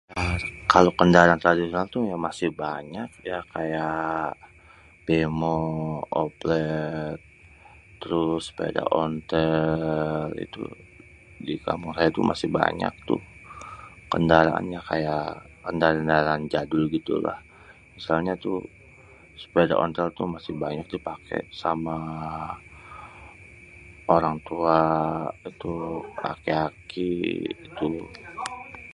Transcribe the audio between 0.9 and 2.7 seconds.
kendaraan tradisional itu masih